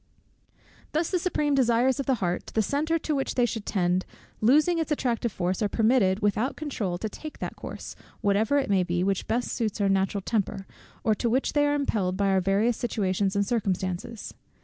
[0.93, 4.03] Thus the supreme desires of the heart, the center to which they should tend,
[4.41, 8.81] losing its attractive force, are permitted without controul to take that course, whatever it may
[8.81, 10.65] be, which best suits our natural temper,
[11.03, 14.33] or to which they are impelled by our various situations and circumstances.